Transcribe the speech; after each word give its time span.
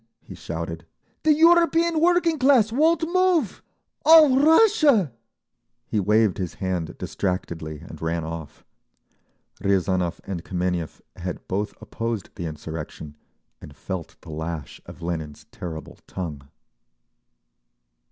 he 0.23 0.33
shouted. 0.33 0.87
"The 1.21 1.31
European 1.35 1.99
working 2.01 2.39
class 2.39 2.71
won't 2.71 3.03
move! 3.13 3.61
All 4.03 4.35
Russia—" 4.39 5.13
He 5.85 5.99
waved 5.99 6.39
his 6.39 6.55
hand 6.55 6.97
distractedly 6.97 7.81
and 7.81 8.01
ran 8.01 8.23
off. 8.23 8.65
Riazanov 9.63 10.19
and 10.23 10.43
Kameniev 10.43 11.01
had 11.17 11.47
both 11.47 11.79
opposed 11.79 12.31
the 12.33 12.47
insurrection, 12.47 13.15
and 13.61 13.75
felt 13.75 14.19
the 14.21 14.31
lash 14.31 14.81
of 14.87 15.03
Lenin's 15.03 15.45
terrible 15.51 15.99
tongue…. 16.07 16.47